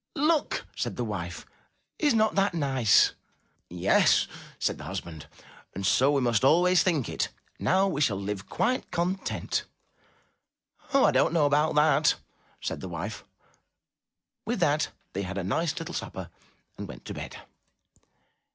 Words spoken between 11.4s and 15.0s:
about that! said the wife. With that